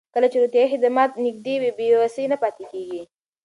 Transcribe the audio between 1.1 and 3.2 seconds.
نږدې وي، بې وسۍ نه پاتې کېږي.